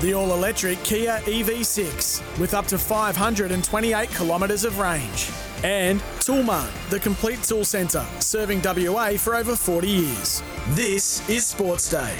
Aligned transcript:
the 0.00 0.12
all 0.12 0.32
electric 0.32 0.82
Kia 0.82 1.20
EV6 1.24 2.38
with 2.38 2.54
up 2.54 2.66
to 2.66 2.78
528 2.78 4.10
kilometres 4.10 4.64
of 4.64 4.78
range. 4.78 5.30
And 5.64 6.00
Toolmart, 6.20 6.70
the 6.90 7.00
complete 7.00 7.42
tool 7.42 7.64
centre, 7.64 8.06
serving 8.20 8.60
WA 8.62 9.12
for 9.16 9.34
over 9.34 9.56
40 9.56 9.88
years. 9.88 10.42
This 10.70 11.26
is 11.28 11.46
Sports 11.46 11.90
Day. 11.90 12.14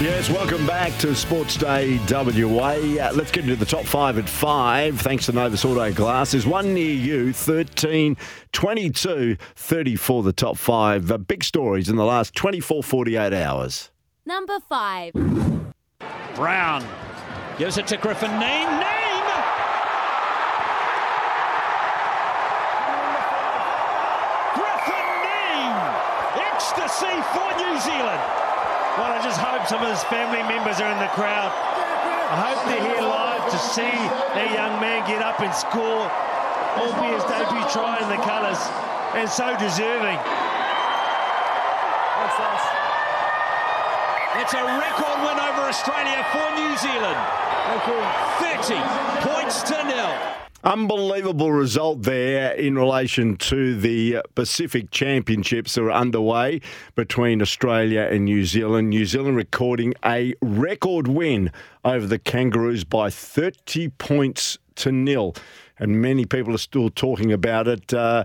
Yes, 0.00 0.30
welcome 0.30 0.64
back 0.64 0.96
to 0.98 1.12
Sports 1.12 1.56
Day 1.56 1.98
WA. 2.08 2.74
Uh, 2.74 3.12
let's 3.14 3.32
get 3.32 3.42
into 3.42 3.56
the 3.56 3.66
top 3.66 3.84
five 3.84 4.16
at 4.16 4.28
five. 4.28 5.00
Thanks 5.00 5.26
to 5.26 5.32
Novus 5.32 5.64
Auto 5.64 5.92
Glass. 5.92 6.30
There's 6.30 6.46
one 6.46 6.72
near 6.72 6.94
you, 6.94 7.32
13, 7.32 8.16
22, 8.52 9.36
34, 9.56 10.22
the 10.22 10.32
top 10.32 10.56
five. 10.56 11.10
Uh, 11.10 11.18
big 11.18 11.42
stories 11.42 11.88
in 11.88 11.96
the 11.96 12.04
last 12.04 12.36
24, 12.36 12.84
48 12.84 13.32
hours. 13.32 13.90
Number 14.24 14.60
five. 14.68 15.14
Brown 16.36 16.86
gives 17.58 17.76
it 17.76 17.88
to 17.88 17.96
Griffin 17.96 18.30
Neame, 18.38 18.68
Neame! 18.68 19.24
Griffin 24.54 25.08
Neame! 25.26 25.76
Ecstasy 26.54 27.20
for 27.32 27.56
New 27.58 27.80
Zealand. 27.80 28.47
Well, 28.98 29.14
I 29.14 29.22
just 29.22 29.38
hope 29.38 29.62
some 29.70 29.78
of 29.78 29.86
his 29.94 30.02
family 30.10 30.42
members 30.42 30.82
are 30.82 30.90
in 30.90 30.98
the 30.98 31.06
crowd. 31.14 31.54
I 31.54 32.50
hope 32.50 32.66
they're 32.66 32.82
here 32.82 33.06
live 33.06 33.46
to 33.46 33.58
see 33.70 33.94
that 34.34 34.50
young 34.50 34.74
man 34.82 35.06
get 35.06 35.22
up 35.22 35.38
and 35.38 35.54
score, 35.54 36.10
albeit 36.82 37.22
his 37.22 37.22
debut 37.30 37.62
try 37.70 38.02
in 38.02 38.10
the 38.10 38.18
colours, 38.26 38.58
and 39.14 39.30
so 39.30 39.54
deserving. 39.54 40.18
It's 44.42 44.54
a 44.58 44.66
record 44.66 45.18
win 45.22 45.38
over 45.46 45.70
Australia 45.70 46.18
for 46.34 46.46
New 46.58 46.74
Zealand. 46.82 47.22
30 48.42 48.82
points 49.22 49.62
to 49.62 49.78
nil. 49.86 50.47
Unbelievable 50.64 51.52
result 51.52 52.02
there 52.02 52.52
in 52.52 52.74
relation 52.74 53.36
to 53.36 53.78
the 53.78 54.18
Pacific 54.34 54.90
Championships 54.90 55.76
that 55.76 55.82
are 55.82 55.92
underway 55.92 56.60
between 56.96 57.40
Australia 57.40 58.08
and 58.10 58.24
New 58.24 58.44
Zealand. 58.44 58.90
New 58.90 59.06
Zealand 59.06 59.36
recording 59.36 59.94
a 60.04 60.34
record 60.42 61.06
win 61.06 61.52
over 61.84 62.08
the 62.08 62.18
Kangaroos 62.18 62.82
by 62.82 63.08
30 63.08 63.90
points 63.98 64.58
to 64.74 64.90
nil. 64.90 65.36
And 65.78 66.02
many 66.02 66.24
people 66.24 66.52
are 66.52 66.58
still 66.58 66.90
talking 66.90 67.32
about 67.32 67.68
it. 67.68 67.94
Uh, 67.94 68.24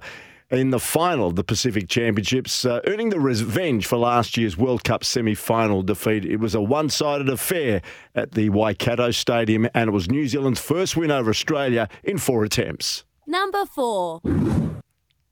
in 0.53 0.69
the 0.69 0.79
final 0.79 1.27
of 1.27 1.35
the 1.35 1.43
Pacific 1.43 1.89
Championships, 1.89 2.65
uh, 2.65 2.79
earning 2.87 3.09
the 3.09 3.19
revenge 3.19 3.85
for 3.87 3.97
last 3.97 4.37
year's 4.37 4.55
World 4.57 4.83
Cup 4.83 5.03
semi 5.03 5.35
final 5.35 5.81
defeat. 5.81 6.25
It 6.25 6.37
was 6.37 6.53
a 6.55 6.61
one 6.61 6.89
sided 6.89 7.29
affair 7.29 7.81
at 8.15 8.31
the 8.33 8.49
Waikato 8.49 9.11
Stadium, 9.11 9.67
and 9.73 9.87
it 9.89 9.91
was 9.91 10.09
New 10.09 10.27
Zealand's 10.27 10.59
first 10.61 10.95
win 10.95 11.11
over 11.11 11.29
Australia 11.29 11.89
in 12.03 12.17
four 12.17 12.43
attempts. 12.43 13.03
Number 13.25 13.65
four. 13.65 14.21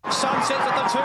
Sunsets 0.09 0.65
at 0.65 0.75
the 0.75 0.85
200. 0.89 0.97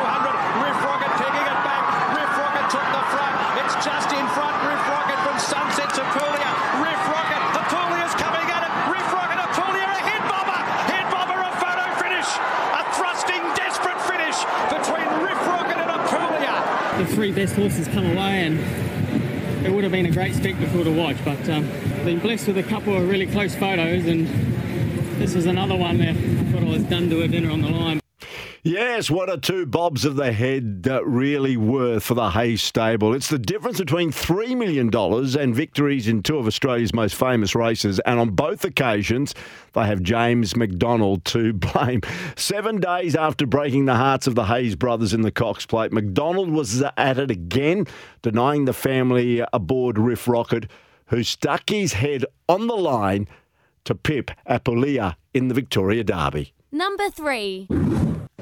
Riff 0.65 0.81
Rocket 0.81 1.13
taking 1.21 1.45
it 1.45 1.61
back. 1.67 1.85
Riff 2.17 2.33
Rocket 2.41 2.67
took 2.73 2.87
the 2.89 3.05
front. 3.13 3.37
It's 3.61 3.77
just 3.85 4.09
in 4.17 4.25
front. 4.33 4.57
Riff 4.65 4.81
Rocket 4.89 5.19
from 5.21 5.37
Sunset 5.37 5.91
to 6.01 6.03
Puglia. 6.17 6.51
Riff 6.81 7.03
Rocket. 7.13 7.43
Apulia's 7.61 8.15
coming 8.17 8.49
at 8.49 8.65
it. 8.65 8.73
Riff 8.89 9.05
Rocket. 9.13 9.37
Apulia 9.37 9.85
a 9.85 10.01
head 10.01 10.23
bobber. 10.25 10.61
Head 10.89 11.07
bobber 11.13 11.37
a 11.45 11.53
photo 11.61 11.85
finish. 12.01 12.25
A 12.73 12.83
thrusting, 12.97 13.45
desperate 13.53 14.01
finish 14.09 14.41
between 14.73 15.05
Riff 15.21 15.43
Rocket 15.45 15.77
and 15.77 15.91
Apulia. 15.93 16.57
The 16.99 17.07
three 17.07 17.31
best 17.31 17.55
horses 17.55 17.87
come 17.89 18.07
away 18.07 18.47
and 18.47 18.59
it 19.67 19.71
would 19.71 19.85
have 19.85 19.93
been 19.93 20.07
a 20.07 20.11
great 20.11 20.35
spectacle 20.35 20.83
to 20.83 20.91
watch 20.91 21.17
but 21.27 21.49
um, 21.51 21.67
been 22.05 22.19
blessed 22.19 22.47
with 22.47 22.57
a 22.57 22.63
couple 22.63 22.97
of 22.97 23.07
really 23.09 23.27
close 23.27 23.55
photos 23.55 24.07
and 24.07 24.27
this 25.19 25.35
is 25.35 25.45
another 25.45 25.77
one 25.77 25.99
that 25.99 26.11
I 26.11 26.53
thought 26.53 26.63
I 26.63 26.69
was 26.69 26.85
done 26.85 27.11
to 27.11 27.23
a 27.23 27.29
dinner 27.29 27.51
on 27.51 27.61
the 27.61 27.69
line. 27.69 28.06
Yes, 28.67 29.09
what 29.13 29.31
are 29.31 29.37
two 29.37 29.65
bobs 29.65 30.05
of 30.05 30.17
the 30.17 30.33
head 30.33 30.89
really 31.05 31.57
worth 31.57 32.03
for 32.03 32.15
the 32.15 32.31
Hayes 32.31 32.65
stable? 32.65 33.15
It's 33.15 33.29
the 33.29 33.39
difference 33.39 33.79
between 33.79 34.11
$3 34.11 34.57
million 34.57 34.93
and 34.93 35.55
victories 35.55 36.09
in 36.09 36.25
two 36.25 36.37
of 36.37 36.49
Australia's 36.49 36.93
most 36.93 37.15
famous 37.15 37.55
races. 37.55 38.01
And 38.01 38.19
on 38.19 38.31
both 38.31 38.65
occasions, 38.65 39.37
they 39.75 39.87
have 39.87 40.03
James 40.03 40.57
McDonald 40.57 41.25
to 41.27 41.53
blame. 41.53 42.01
Seven 42.35 42.81
days 42.81 43.15
after 43.15 43.47
breaking 43.47 43.85
the 43.85 43.95
hearts 43.95 44.27
of 44.27 44.35
the 44.35 44.47
Hayes 44.47 44.75
brothers 44.75 45.15
in 45.15 45.23
the 45.23 45.31
Cox 45.31 45.65
Plate, 45.65 45.93
McDonald 45.93 46.51
was 46.51 46.83
at 46.83 47.19
it 47.19 47.31
again, 47.31 47.87
denying 48.21 48.65
the 48.65 48.73
family 48.73 49.45
aboard 49.53 49.97
Riff 49.97 50.27
Rocket, 50.27 50.69
who 51.07 51.23
stuck 51.23 51.71
his 51.71 51.93
head 51.93 52.25
on 52.49 52.67
the 52.67 52.75
line 52.75 53.29
to 53.85 53.95
Pip 53.95 54.33
Apulia 54.45 55.17
in 55.33 55.47
the 55.47 55.55
Victoria 55.55 56.03
Derby. 56.03 56.53
Number 56.73 57.09
three. 57.11 57.69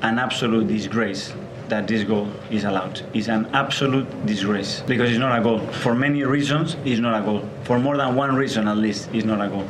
An 0.04 0.18
absolute 0.18 0.68
disgrace 0.68 1.32
that 1.68 1.88
this 1.88 2.04
goal 2.04 2.28
is 2.50 2.64
allowed. 2.64 3.00
It's 3.14 3.28
an 3.28 3.46
absolute 3.54 4.06
disgrace 4.26 4.82
because 4.86 5.08
it's 5.08 5.18
not 5.18 5.38
a 5.38 5.42
goal. 5.42 5.60
For 5.82 5.94
many 5.94 6.22
reasons, 6.24 6.76
it's 6.84 7.00
not 7.00 7.18
a 7.18 7.24
goal. 7.24 7.48
For 7.62 7.78
more 7.78 7.96
than 7.96 8.14
one 8.14 8.36
reason, 8.36 8.68
at 8.68 8.76
least, 8.76 9.08
it's 9.14 9.24
not 9.24 9.40
a 9.40 9.48
goal. 9.48 9.66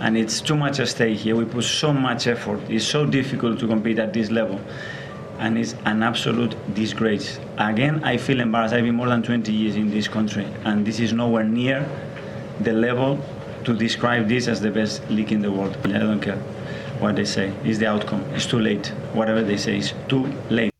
And 0.00 0.16
it's 0.16 0.40
too 0.40 0.54
much 0.54 0.78
at 0.78 0.86
stake 0.86 1.18
here. 1.18 1.34
We 1.34 1.46
put 1.46 1.64
so 1.64 1.92
much 1.92 2.28
effort. 2.28 2.60
It's 2.70 2.84
so 2.86 3.04
difficult 3.04 3.58
to 3.58 3.66
compete 3.66 3.98
at 3.98 4.12
this 4.12 4.30
level. 4.30 4.60
And 5.40 5.58
it's 5.58 5.74
an 5.84 6.04
absolute 6.04 6.54
disgrace. 6.74 7.40
Again, 7.58 8.04
I 8.04 8.18
feel 8.18 8.38
embarrassed. 8.38 8.74
I've 8.74 8.84
been 8.84 8.94
more 8.94 9.08
than 9.08 9.24
20 9.24 9.52
years 9.52 9.74
in 9.74 9.90
this 9.90 10.06
country, 10.06 10.46
and 10.64 10.86
this 10.86 11.00
is 11.00 11.12
nowhere 11.12 11.42
near 11.42 11.88
the 12.60 12.72
level 12.72 13.18
to 13.64 13.74
describe 13.74 14.28
this 14.28 14.46
as 14.46 14.60
the 14.60 14.70
best 14.70 15.02
league 15.10 15.32
in 15.32 15.42
the 15.42 15.50
world. 15.50 15.76
I 15.84 15.98
don't 15.98 16.20
care 16.20 16.40
what 17.02 17.16
they 17.16 17.24
say. 17.24 17.52
is 17.64 17.78
the 17.78 17.86
outcome. 17.86 18.22
It's 18.32 18.46
too 18.46 18.60
late. 18.60 18.86
Whatever 19.12 19.42
they 19.42 19.56
say 19.56 19.78
is 19.78 19.92
too 20.08 20.32
late. 20.48 20.72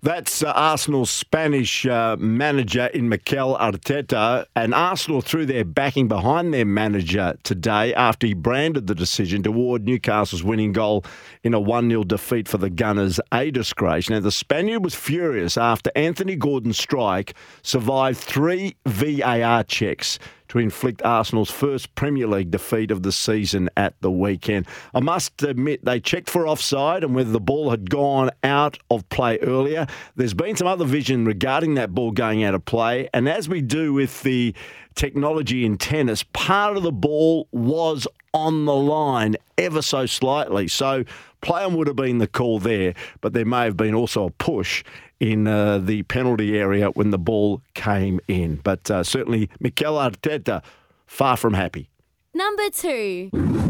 That's 0.00 0.44
uh, 0.44 0.52
Arsenal's 0.52 1.10
Spanish 1.10 1.84
uh, 1.84 2.14
manager 2.20 2.86
in 2.86 3.08
Mikel 3.08 3.58
Arteta. 3.58 4.46
And 4.54 4.72
Arsenal 4.72 5.20
threw 5.20 5.44
their 5.44 5.64
backing 5.64 6.06
behind 6.06 6.54
their 6.54 6.64
manager 6.64 7.36
today 7.42 7.92
after 7.94 8.28
he 8.28 8.34
branded 8.34 8.86
the 8.86 8.94
decision 8.94 9.42
to 9.42 9.48
award 9.48 9.84
Newcastle's 9.84 10.44
winning 10.44 10.72
goal 10.72 11.04
in 11.42 11.52
a 11.52 11.58
1 11.58 11.90
0 11.90 12.04
defeat 12.04 12.46
for 12.46 12.58
the 12.58 12.70
Gunners 12.70 13.18
a 13.32 13.50
disgrace. 13.50 14.08
Now, 14.08 14.20
the 14.20 14.30
Spaniard 14.30 14.84
was 14.84 14.94
furious 14.94 15.58
after 15.58 15.90
Anthony 15.96 16.36
Gordon's 16.36 16.78
strike 16.78 17.34
survived 17.62 18.18
three 18.18 18.76
VAR 18.86 19.64
checks 19.64 20.20
to 20.48 20.58
inflict 20.58 21.02
Arsenal's 21.02 21.50
first 21.50 21.94
Premier 21.94 22.26
League 22.26 22.50
defeat 22.50 22.90
of 22.90 23.02
the 23.02 23.12
season 23.12 23.68
at 23.76 23.94
the 24.00 24.10
weekend. 24.10 24.66
I 24.94 25.00
must 25.00 25.42
admit, 25.42 25.84
they 25.84 26.00
checked 26.00 26.30
for 26.30 26.46
offside 26.46 27.04
and 27.04 27.14
whether 27.14 27.30
the 27.30 27.40
ball 27.40 27.70
had 27.70 27.90
gone 27.90 28.30
out 28.42 28.78
of 28.90 29.08
play 29.08 29.38
earlier. 29.40 29.86
There's 30.16 30.34
been 30.34 30.56
some 30.56 30.66
other 30.66 30.84
vision 30.84 31.24
regarding 31.24 31.74
that 31.74 31.94
ball 31.94 32.12
going 32.12 32.44
out 32.44 32.54
of 32.54 32.64
play, 32.64 33.08
and 33.12 33.28
as 33.28 33.48
we 33.48 33.60
do 33.60 33.92
with 33.92 34.22
the 34.22 34.54
technology 34.94 35.64
in 35.64 35.78
tennis, 35.78 36.24
part 36.32 36.76
of 36.76 36.82
the 36.82 36.92
ball 36.92 37.48
was 37.52 38.06
on 38.32 38.64
the 38.64 38.74
line 38.74 39.36
ever 39.56 39.82
so 39.82 40.06
slightly. 40.06 40.68
So 40.68 41.04
play 41.40 41.62
on 41.64 41.76
would 41.76 41.86
have 41.86 41.96
been 41.96 42.18
the 42.18 42.26
call 42.26 42.58
there, 42.58 42.94
but 43.20 43.32
there 43.32 43.44
may 43.44 43.64
have 43.64 43.76
been 43.76 43.94
also 43.94 44.26
a 44.26 44.30
push 44.30 44.84
in 45.20 45.46
uh, 45.46 45.78
the 45.78 46.02
penalty 46.04 46.58
area 46.58 46.88
when 46.90 47.10
the 47.10 47.18
ball 47.18 47.62
came 47.74 48.20
in. 48.28 48.56
But 48.56 48.90
uh, 48.90 49.02
certainly 49.02 49.50
Mikel 49.60 49.94
Arteta 49.94 50.62
far 51.06 51.36
from 51.36 51.54
happy. 51.54 51.90
Number 52.34 52.70
two. 52.70 53.67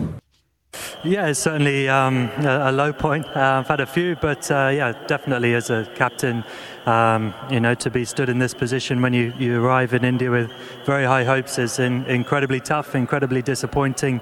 Yeah, 1.05 1.29
it's 1.29 1.41
certainly 1.41 1.89
um, 1.89 2.29
a, 2.39 2.71
a 2.71 2.73
low 2.73 2.93
point. 2.93 3.27
Uh, 3.27 3.61
I've 3.61 3.69
had 3.69 3.81
a 3.81 3.87
few, 3.87 4.17
but 4.17 4.51
uh, 4.51 4.71
yeah, 4.75 4.93
definitely 5.07 5.55
as 5.55 5.71
a 5.71 5.91
captain, 5.95 6.45
um, 6.87 7.33
you 7.51 7.61
know, 7.61 7.75
to 7.77 7.91
be 7.91 8.05
stood 8.05 8.29
in 8.29 8.39
this 8.39 8.53
position 8.53 9.01
when 9.01 9.13
you, 9.13 9.33
you 9.39 9.63
arrive 9.65 9.95
in 9.95 10.05
India 10.05 10.31
with 10.31 10.51
very 10.85 11.05
high 11.05 11.25
hopes 11.25 11.59
is 11.59 11.79
in, 11.79 12.05
incredibly 12.07 12.61
tough, 12.61 12.95
incredibly 12.95 13.43
disappointing. 13.43 14.21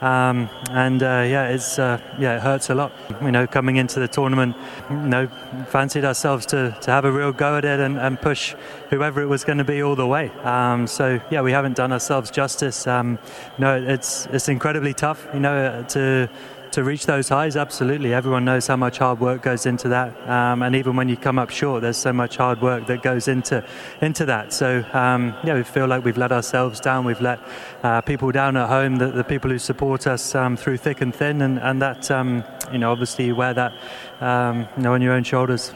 Um, 0.00 0.48
and 0.70 1.02
uh, 1.02 1.24
yeah, 1.28 1.48
it's 1.48 1.78
uh, 1.78 2.00
yeah, 2.18 2.36
it 2.36 2.42
hurts 2.42 2.70
a 2.70 2.74
lot. 2.74 2.92
You 3.20 3.32
know, 3.32 3.46
coming 3.46 3.76
into 3.76 3.98
the 3.98 4.08
tournament, 4.08 4.56
you 4.90 4.96
know, 4.96 5.28
fancied 5.68 6.04
ourselves 6.04 6.46
to, 6.46 6.76
to 6.82 6.90
have 6.90 7.04
a 7.04 7.12
real 7.12 7.32
go 7.32 7.56
at 7.56 7.64
it 7.64 7.80
and, 7.80 7.98
and 7.98 8.20
push 8.20 8.54
whoever 8.90 9.20
it 9.20 9.26
was 9.26 9.44
going 9.44 9.58
to 9.58 9.64
be 9.64 9.82
all 9.82 9.96
the 9.96 10.06
way. 10.06 10.30
Um, 10.44 10.86
so 10.86 11.20
yeah, 11.30 11.42
we 11.42 11.52
haven't 11.52 11.76
done 11.76 11.92
ourselves 11.92 12.30
justice. 12.30 12.86
Um, 12.86 13.18
you 13.58 13.64
know, 13.64 13.76
it's 13.76 14.26
it's 14.26 14.48
incredibly 14.48 14.94
tough. 14.94 15.26
You 15.34 15.40
know, 15.40 15.84
to 15.88 16.28
to 16.72 16.84
reach 16.84 17.06
those 17.06 17.28
highs, 17.28 17.56
absolutely. 17.56 18.12
Everyone 18.12 18.44
knows 18.44 18.66
how 18.66 18.76
much 18.76 18.98
hard 18.98 19.20
work 19.20 19.42
goes 19.42 19.66
into 19.66 19.88
that, 19.88 20.28
um, 20.28 20.62
and 20.62 20.74
even 20.76 20.96
when 20.96 21.08
you 21.08 21.16
come 21.16 21.38
up 21.38 21.50
short, 21.50 21.82
there's 21.82 21.96
so 21.96 22.12
much 22.12 22.36
hard 22.36 22.60
work 22.60 22.86
that 22.86 23.02
goes 23.02 23.28
into 23.28 23.64
into 24.00 24.24
that. 24.26 24.52
So 24.52 24.84
um, 24.92 25.34
yeah, 25.44 25.54
we 25.54 25.62
feel 25.62 25.86
like 25.86 26.04
we've 26.04 26.18
let 26.18 26.32
ourselves 26.32 26.80
down. 26.80 27.04
We've 27.04 27.20
let 27.20 27.40
uh, 27.82 28.00
people 28.02 28.30
down 28.30 28.56
at 28.56 28.68
home, 28.68 28.96
the, 28.96 29.08
the 29.08 29.24
people 29.24 29.50
who 29.50 29.58
support 29.58 30.06
us 30.06 30.34
um, 30.34 30.56
through 30.56 30.78
thick 30.78 31.00
and 31.00 31.14
thin, 31.14 31.42
and 31.42 31.58
and 31.58 31.80
that 31.82 32.10
um, 32.10 32.44
you 32.72 32.78
know 32.78 32.92
obviously 32.92 33.26
you 33.26 33.36
wear 33.36 33.54
that 33.54 33.72
um, 34.20 34.66
you 34.76 34.82
know 34.82 34.94
on 34.94 35.02
your 35.02 35.12
own 35.12 35.24
shoulders. 35.24 35.72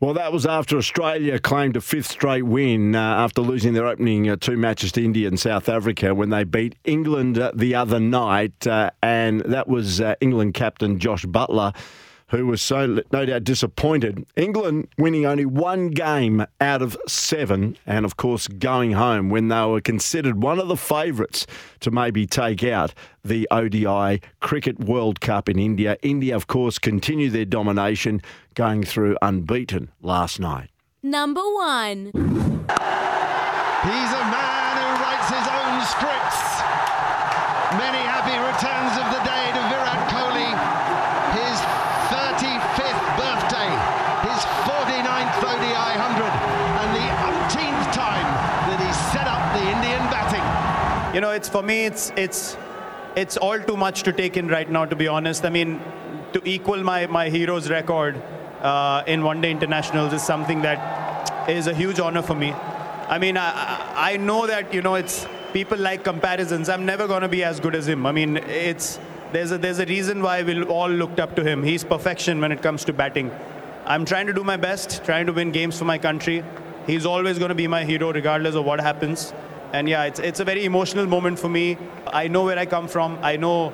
Well, 0.00 0.14
that 0.14 0.32
was 0.32 0.46
after 0.46 0.78
Australia 0.78 1.38
claimed 1.38 1.76
a 1.76 1.82
fifth 1.82 2.10
straight 2.10 2.44
win 2.44 2.94
uh, 2.94 2.98
after 2.98 3.42
losing 3.42 3.74
their 3.74 3.86
opening 3.86 4.30
uh, 4.30 4.36
two 4.36 4.56
matches 4.56 4.92
to 4.92 5.04
India 5.04 5.28
and 5.28 5.38
South 5.38 5.68
Africa 5.68 6.14
when 6.14 6.30
they 6.30 6.42
beat 6.42 6.74
England 6.84 7.38
uh, 7.38 7.52
the 7.54 7.74
other 7.74 8.00
night. 8.00 8.66
Uh, 8.66 8.92
and 9.02 9.42
that 9.42 9.68
was 9.68 10.00
uh, 10.00 10.14
England 10.22 10.54
captain 10.54 10.98
Josh 10.98 11.26
Buttler 11.26 11.76
who 12.30 12.46
was 12.46 12.62
so 12.62 13.00
no 13.12 13.26
doubt 13.26 13.44
disappointed. 13.44 14.24
England 14.36 14.88
winning 14.98 15.26
only 15.26 15.44
one 15.44 15.88
game 15.88 16.46
out 16.60 16.82
of 16.82 16.96
seven, 17.06 17.76
and 17.86 18.04
of 18.04 18.16
course 18.16 18.48
going 18.48 18.92
home 18.92 19.28
when 19.28 19.48
they 19.48 19.64
were 19.64 19.80
considered 19.80 20.42
one 20.42 20.58
of 20.58 20.68
the 20.68 20.76
favourites 20.76 21.46
to 21.80 21.90
maybe 21.90 22.26
take 22.26 22.64
out 22.64 22.94
the 23.24 23.46
ODI 23.50 24.20
Cricket 24.40 24.80
World 24.80 25.20
Cup 25.20 25.48
in 25.48 25.58
India. 25.58 25.96
India, 26.02 26.34
of 26.34 26.46
course, 26.46 26.78
continue 26.78 27.30
their 27.30 27.44
domination, 27.44 28.22
going 28.54 28.82
through 28.82 29.16
unbeaten 29.22 29.90
last 30.02 30.40
night. 30.40 30.70
Number 31.02 31.42
one. 31.42 32.06
He's 33.80 34.12
a 34.12 34.24
man 34.28 34.72
who 34.76 34.88
writes 35.00 35.28
his 35.32 35.46
own 35.48 35.80
scripts. 35.88 36.60
Many 37.80 37.99
know, 51.30 51.36
it's 51.36 51.48
for 51.48 51.62
me, 51.62 51.84
it's 51.86 52.12
it's 52.16 52.56
it's 53.16 53.36
all 53.36 53.58
too 53.58 53.76
much 53.76 54.02
to 54.04 54.12
take 54.12 54.36
in 54.36 54.48
right 54.48 54.70
now. 54.70 54.84
To 54.84 54.96
be 54.96 55.08
honest, 55.08 55.44
I 55.44 55.50
mean, 55.50 55.80
to 56.32 56.42
equal 56.44 56.82
my 56.82 57.06
my 57.06 57.28
hero's 57.28 57.70
record 57.70 58.22
uh, 58.60 59.02
in 59.06 59.22
one-day 59.24 59.50
internationals 59.50 60.12
is 60.12 60.22
something 60.22 60.62
that 60.62 61.48
is 61.48 61.66
a 61.66 61.74
huge 61.74 62.00
honor 62.00 62.22
for 62.22 62.34
me. 62.34 62.52
I 63.16 63.18
mean, 63.18 63.36
I, 63.36 63.50
I 63.50 64.12
I 64.12 64.16
know 64.16 64.46
that 64.46 64.74
you 64.74 64.82
know 64.82 64.96
it's 65.02 65.26
people 65.52 65.78
like 65.78 66.04
comparisons. 66.04 66.68
I'm 66.68 66.86
never 66.86 67.06
going 67.12 67.22
to 67.28 67.32
be 67.36 67.44
as 67.44 67.60
good 67.60 67.74
as 67.74 67.88
him. 67.88 68.06
I 68.06 68.12
mean, 68.12 68.36
it's 68.64 68.98
there's 69.32 69.52
a 69.52 69.58
there's 69.58 69.84
a 69.86 69.86
reason 69.86 70.22
why 70.22 70.42
we 70.42 70.62
all 70.78 70.90
looked 71.04 71.20
up 71.26 71.36
to 71.36 71.46
him. 71.50 71.62
He's 71.70 71.84
perfection 71.94 72.40
when 72.46 72.58
it 72.58 72.62
comes 72.68 72.84
to 72.90 72.92
batting. 73.04 73.30
I'm 73.86 74.04
trying 74.04 74.26
to 74.26 74.32
do 74.32 74.44
my 74.44 74.56
best, 74.56 75.04
trying 75.04 75.26
to 75.26 75.32
win 75.32 75.52
games 75.52 75.78
for 75.78 75.84
my 75.84 75.98
country. 75.98 76.42
He's 76.86 77.06
always 77.06 77.38
going 77.38 77.50
to 77.50 77.54
be 77.54 77.66
my 77.66 77.84
hero, 77.84 78.12
regardless 78.12 78.54
of 78.54 78.64
what 78.64 78.80
happens. 78.80 79.32
And 79.72 79.88
yeah, 79.88 80.04
it's 80.04 80.18
it's 80.18 80.40
a 80.40 80.44
very 80.44 80.64
emotional 80.64 81.06
moment 81.06 81.38
for 81.38 81.48
me. 81.48 81.76
I 82.06 82.28
know 82.28 82.44
where 82.44 82.58
I 82.58 82.66
come 82.66 82.88
from. 82.88 83.18
I 83.22 83.36
know 83.36 83.72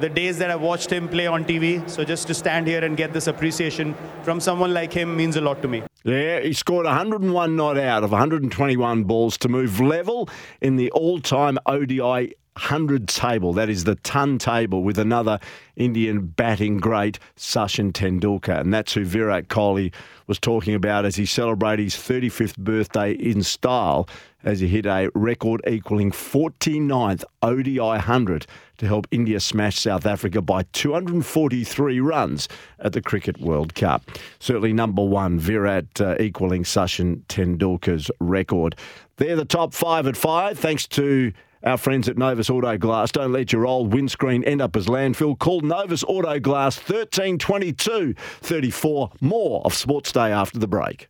the 0.00 0.08
days 0.08 0.38
that 0.38 0.50
I 0.50 0.56
watched 0.56 0.90
him 0.90 1.08
play 1.08 1.26
on 1.26 1.44
TV. 1.44 1.88
So 1.88 2.04
just 2.04 2.26
to 2.26 2.34
stand 2.34 2.66
here 2.66 2.84
and 2.84 2.96
get 2.96 3.12
this 3.12 3.26
appreciation 3.26 3.94
from 4.22 4.40
someone 4.40 4.74
like 4.74 4.92
him 4.92 5.16
means 5.16 5.36
a 5.36 5.40
lot 5.40 5.62
to 5.62 5.68
me. 5.68 5.82
Yeah, 6.04 6.40
he 6.40 6.52
scored 6.52 6.86
101 6.86 7.56
not 7.56 7.78
out 7.78 8.02
of 8.02 8.10
121 8.10 9.04
balls 9.04 9.38
to 9.38 9.48
move 9.48 9.78
level 9.78 10.28
in 10.60 10.76
the 10.76 10.90
all-time 10.90 11.58
ODI 11.66 12.34
100 12.54 13.08
table. 13.08 13.52
That 13.52 13.68
is 13.68 13.84
the 13.84 13.94
ton 13.96 14.38
table 14.38 14.82
with 14.82 14.98
another 14.98 15.38
Indian 15.76 16.26
batting 16.26 16.78
great, 16.78 17.18
Sachin 17.36 17.92
Tendulkar. 17.92 18.60
And 18.60 18.74
that's 18.74 18.92
who 18.92 19.04
Virat 19.04 19.48
Kohli 19.48 19.92
was 20.26 20.38
talking 20.38 20.74
about 20.74 21.04
as 21.04 21.16
he 21.16 21.24
celebrated 21.24 21.84
his 21.84 21.94
35th 21.94 22.58
birthday 22.58 23.12
in 23.12 23.42
style 23.42 24.08
as 24.44 24.60
he 24.60 24.68
hit 24.68 24.86
a 24.86 25.10
record 25.14 25.62
equaling 25.66 26.10
49th 26.10 27.24
ODI 27.42 27.78
100 27.78 28.46
to 28.78 28.86
help 28.86 29.06
India 29.10 29.40
smash 29.40 29.78
South 29.78 30.04
Africa 30.04 30.42
by 30.42 30.64
243 30.72 32.00
runs 32.00 32.48
at 32.80 32.92
the 32.92 33.00
Cricket 33.00 33.40
World 33.40 33.74
Cup. 33.74 34.10
Certainly 34.40 34.72
number 34.72 35.04
one, 35.04 35.38
Virat 35.38 36.00
uh, 36.00 36.16
equaling 36.18 36.64
Sachin 36.64 37.22
Tendulkar's 37.26 38.10
record. 38.20 38.76
They're 39.16 39.36
the 39.36 39.44
top 39.44 39.72
five 39.72 40.06
at 40.06 40.16
five, 40.16 40.58
thanks 40.58 40.86
to 40.88 41.32
our 41.64 41.76
friends 41.76 42.08
at 42.08 42.16
Novus 42.18 42.50
Auto 42.50 42.76
Glass. 42.76 43.12
Don't 43.12 43.32
let 43.32 43.52
your 43.52 43.66
old 43.66 43.92
windscreen 43.92 44.44
end 44.44 44.60
up 44.60 44.76
as 44.76 44.86
landfill. 44.86 45.38
Call 45.38 45.60
Novus 45.60 46.04
Auto 46.04 46.38
Glass 46.40 46.76
1322 46.78 48.14
34. 48.14 49.12
More 49.20 49.62
of 49.64 49.74
Sports 49.74 50.12
Day 50.12 50.32
after 50.32 50.58
the 50.58 50.68
break. 50.68 51.08